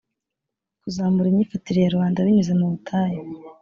[0.81, 3.19] kuzamura imyifatire ya rubanda binyuze mu butayu